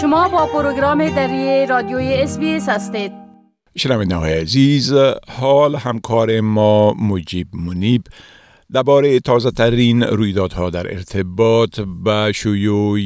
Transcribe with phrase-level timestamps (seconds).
[0.00, 3.12] شما با پروگرام دری رادیوی اس هستید.
[3.76, 4.92] شنونده های عزیز
[5.28, 8.02] حال همکار ما مجیب منیب
[8.72, 12.98] درباره تازه ترین رویدادها در ارتباط با شیوع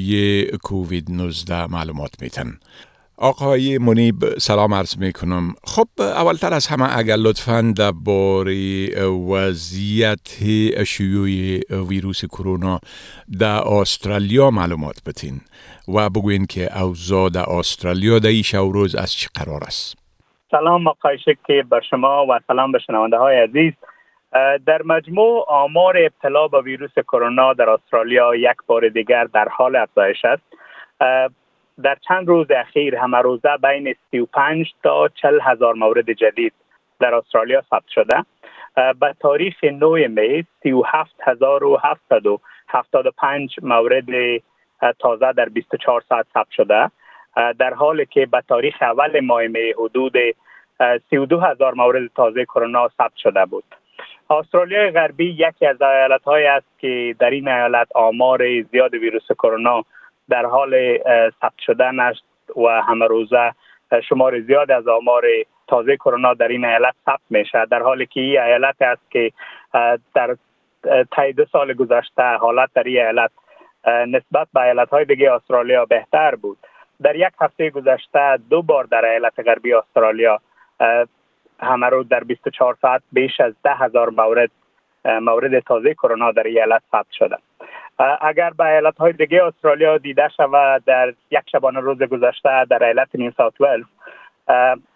[0.63, 2.59] کووید 19 معلومات میتن
[3.19, 8.55] آقای منیب سلام عرض می کنم خب اولتر از همه اگر لطفا درباره
[9.31, 10.29] وضعیت
[10.87, 11.29] شیوع
[11.89, 12.81] ویروس کرونا
[13.41, 15.41] در استرالیا معلومات بتین
[15.89, 19.99] و بگوین که اوضاع در استرالیا در این روز از چه قرار است.
[20.51, 23.73] سلام آقای شکی بر شما و سلام به شنونده های عزیز.
[24.67, 30.25] در مجموع آمار ابتلا به ویروس کرونا در استرالیا یک بار دیگر در حال افزایش
[30.25, 30.43] است.
[31.83, 36.53] در چند روز اخیر همه روزه بین 35 تا 40 هزار مورد جدید
[37.01, 38.25] در استرالیا ثبت شده.
[39.01, 44.07] به تاریخ 9 می 37775 مورد
[44.99, 46.91] تازه در 24 ساعت ثبت شده.
[47.59, 50.13] در حالی که به تاریخ اول ماه می حدود
[51.11, 53.65] 32 هزار مورد تازه کرونا ثبت شده بود.
[54.31, 59.85] استرالیا غربی یکی از ایالت های است که در این ایالت آمار زیاد ویروس کرونا
[60.29, 60.99] در حال
[61.41, 62.25] ثبت شدن است
[62.57, 63.53] و همه روزه
[64.09, 65.23] شمار زیاد از آمار
[65.69, 67.67] تازه کرونا در این ایالت ثبت میشه.
[67.71, 69.33] در حالی که این ایالت است که
[70.15, 70.37] در
[71.17, 73.31] طی دو سال گذشته حالت در این ایالت
[73.87, 76.59] نسبت به ایالت های دیگه استرالیا بهتر بود.
[77.03, 80.41] در یک هفته گذشته دو بار در ایالت غربی استرالیا
[81.61, 84.51] همه رو در 24 ساعت بیش از ده هزار مورد
[85.05, 87.37] مورد تازه کرونا در ایالت ثبت شده.
[87.99, 93.09] اگر به ایالت های دیگه استرالیا دیده شود در یک شبانه روز گذشته در ایالت
[93.15, 93.85] نیو ساوت ولز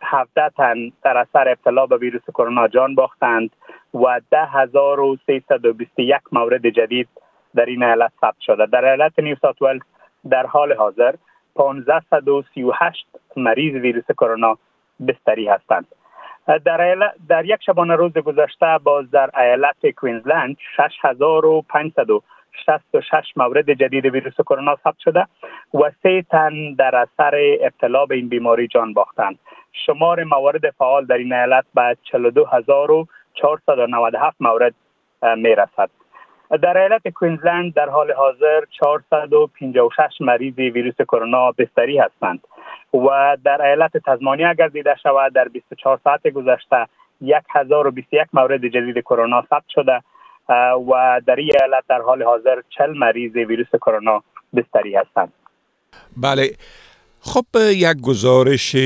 [0.02, 3.50] 17 تن در اثر ابتلا به ویروس کرونا جان باختند
[3.94, 7.08] و 10321 مورد جدید
[7.54, 8.66] در این ایالت ثبت شده.
[8.66, 9.82] در ایالت نیو ساوت ولز
[10.30, 11.14] در حال حاضر
[11.56, 14.58] 1538 مریض ویروس کرونا
[15.08, 15.86] بستری هستند.
[16.65, 20.56] در, در یک شبانه روز گذشته باز در ایالت کوینزلند
[22.66, 25.26] 6566 مورد جدید ویروس کرونا ثبت شده
[25.74, 29.38] و سه تن در اثر ابتلا به این بیماری جان باختند.
[29.72, 34.74] شمار موارد فعال در این ایالت به 42497 مورد
[35.22, 35.91] می رسد
[36.62, 42.41] در ایالت کوینزلند در حال حاضر 456 مریض ویروس کرونا بستری هستند
[42.94, 46.86] و در ایالت تزمانی اگر دیده شود در 24 ساعت گذشته
[47.54, 50.02] 1021 مورد جدید کرونا ثبت شده
[50.88, 54.22] و در این ایالت در حال حاضر 40 مریض ویروس کرونا
[54.56, 55.32] بستری هستند.
[56.16, 56.50] بله.
[57.20, 58.76] خب یک گزارش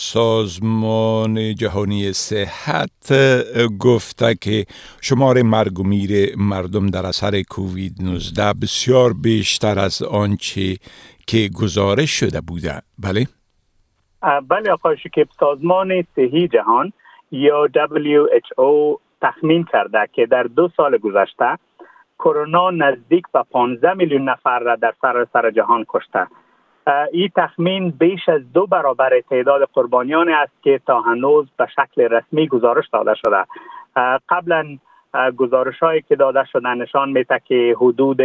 [0.00, 3.12] سازمان جهانی صحت
[3.80, 4.64] گفته که
[5.02, 10.76] شمار مرگ و میر مردم در اثر کووید 19 بسیار بیشتر از آنچه
[11.26, 12.82] که گزارش شده بوده.
[12.98, 13.26] بله؟
[14.48, 16.92] بله آقای شکیب سازمان صحی جهان
[17.30, 21.58] یا WHO تخمین کرده که در دو سال گذشته
[22.18, 24.94] کرونا نزدیک به 15 میلیون نفر را در
[25.32, 26.26] سر جهان کشته.
[27.12, 32.48] این تخمین بیش از دو برابر تعداد قربانیان است که تا هنوز به شکل رسمی
[32.48, 33.44] گزارش داده شده.
[34.28, 34.78] قبلا
[35.36, 38.20] گزارش هایی که داده شده نشان میده که حدود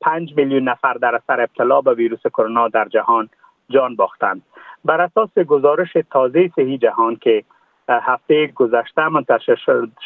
[0.00, 3.28] 5 میلیون نفر در اثر ابتلا به ویروس کرونا در جهان
[3.70, 4.42] جان باختند.
[4.84, 7.44] بر اساس گزارش تازه صحی جهان که
[7.88, 9.56] هفته گذشته منتشر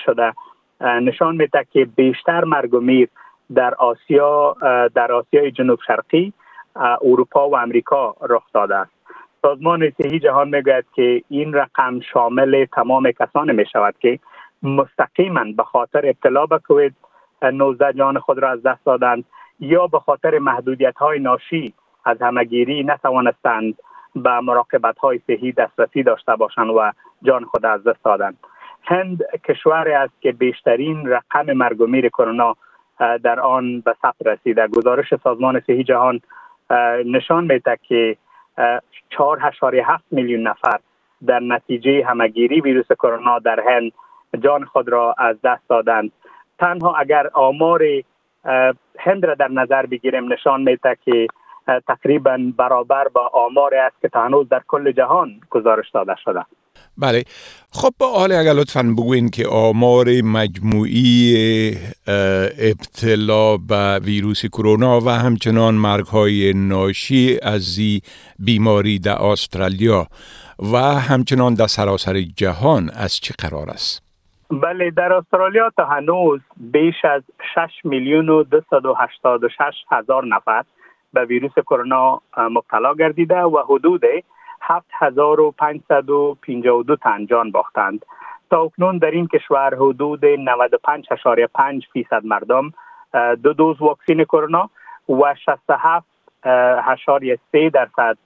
[0.05, 0.33] شده.
[0.81, 3.09] نشان میده که بیشتر مرگ و میر
[3.55, 4.56] در آسیا
[4.94, 6.33] در آسیای جنوب شرقی
[6.77, 8.91] اروپا و امریکا رخ داده است.
[9.43, 14.19] سازمان صحی جهان می‌گوید که این رقم شامل تمام کسانی می شود که
[14.62, 16.95] مستقیما به خاطر ابتلا به کووید
[17.43, 19.25] 19 جان خود را از دست دادند
[19.60, 21.75] یا به خاطر محدودیت های ناشی
[22.05, 23.75] از همگیری نتوانستند
[24.15, 26.93] به مراقبت های صحی دسترسی داشته باشند و
[27.23, 28.39] جان خود از دست دادند
[28.84, 32.56] هند کشوری است که بیشترین رقم مرگ و میر کرونا
[32.99, 34.66] در آن به ثبت رسیده.
[34.66, 36.21] گزارش سازمان صحی جهان
[37.04, 38.16] نشان میده که
[38.59, 40.78] 4.7 میلیون نفر
[41.27, 43.92] در نتیجه همگیری ویروس کرونا در هند
[44.41, 46.13] جان خود را از دست دادند.
[46.59, 47.83] تنها اگر آمار
[48.98, 51.27] هند را در نظر بگیریم نشان میده که
[51.89, 56.45] تقریبا برابر با آمار است که هنوز در کل جهان گزارش داده شده.
[56.98, 57.25] بله
[57.72, 61.75] خب حال اگر لطفا بگوین که آمار مجموعی
[62.59, 67.78] ابتلا به ویروس کرونا و همچنان مرگ های ناشی از
[68.39, 70.07] بیماری در استرالیا
[70.72, 74.09] و همچنان در سراسر جهان از چه قرار است؟
[74.51, 77.22] بله در استرالیا تا هنوز بیش از
[77.54, 80.65] 6 میلیون و 286 هزار نفر
[81.13, 84.03] به ویروس کرونا مبتلا گردیده و حدود
[84.68, 88.06] 7552 تن جان باختند.
[88.50, 92.72] تا اکنون در این کشور حدود 95.5 فیصد مردم
[93.42, 94.70] دو دوز واکسین کرونا
[95.09, 96.06] و 67
[97.53, 98.18] 3 درصد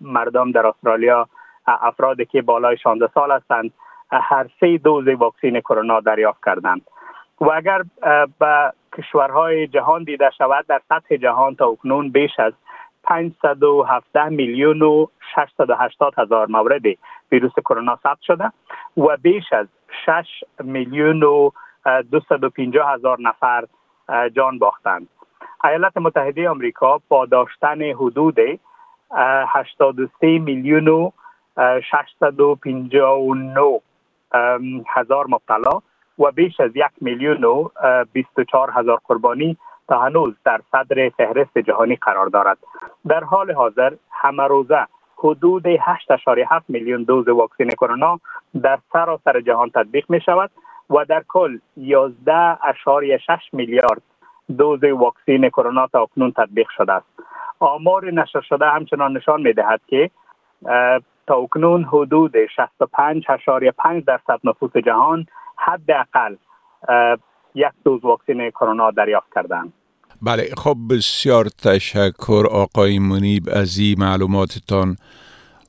[0.00, 1.28] مردم در استرالیا
[1.66, 3.70] افرادی که بالای 16 سال هستند
[4.10, 6.82] هر سه دوز واکسین کرونا دریافت کردند.
[7.40, 7.82] و اگر
[8.38, 12.52] به کشورهای جهان دیده شود در سطح جهان تا اکنون بیش از
[13.04, 16.82] 517 میلیون و 680 هزار مورد
[17.32, 18.52] ویروس کرونا ثبت شده
[18.96, 19.66] و بیش از
[20.06, 21.50] 6 میلیون و
[22.10, 23.64] 250 هزار نفر
[24.36, 25.08] جان باختند.
[25.64, 28.38] ایالات متحده آمریکا با داشتن حدود
[29.10, 31.10] 83 میلیون و
[31.90, 33.80] 659
[34.88, 35.82] هزار مبتلا
[36.18, 37.68] و بیش از یک میلیون و
[38.12, 39.56] 24 هزار قربانی
[39.88, 42.58] تا هنوز در صدر فهرست جهانی قرار دارد.
[43.08, 44.86] در حال حاضر همه روزه
[45.18, 48.20] حدود 8.7 میلیون دوز واکسن کرونا
[48.62, 50.50] در سراسر جهان تطبیق می شود
[50.90, 51.92] و در کل 11.6
[53.52, 54.02] میلیارد
[54.58, 57.06] دوز واکسن کرونا تا اکنون تطبیق شده است.
[57.60, 60.10] آمار نشر شده همچنان نشان می دهد که
[61.26, 65.26] تا اکنون حدود 65.5 درصد نفوس جهان
[65.56, 66.36] حداقل
[67.54, 69.72] یک دوز واکسن کرونا دریافت کردند
[70.22, 74.96] بله خب بسیار تشکر آقای منیب از این معلوماتتان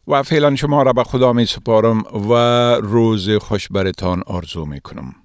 [0.07, 2.33] و فعلا شما را به خدا می سپارم و
[2.75, 5.15] روز خوش برتان آرزو می کنم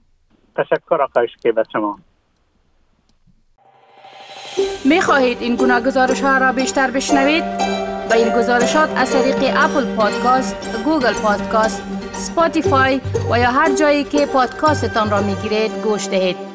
[0.57, 1.99] تشکر آقای که به شما
[4.85, 7.45] می خواهید این گونه گزارش ها را بیشتر بشنوید؟
[8.11, 11.83] به این گزارشات از طریق Apple Podcast، Google Podcast،
[12.13, 16.50] Spotify و یا هر جایی که پادکاستتان را می گیرید گوش دهید.